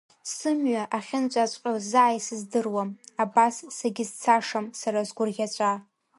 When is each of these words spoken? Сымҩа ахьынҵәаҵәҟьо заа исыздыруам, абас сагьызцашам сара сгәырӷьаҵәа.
Сымҩа 0.35 0.83
ахьынҵәаҵәҟьо 0.97 1.73
заа 1.89 2.17
исыздыруам, 2.17 2.89
абас 3.23 3.55
сагьызцашам 3.77 4.65
сара 4.79 4.99
сгәырӷьаҵәа. 5.07 5.71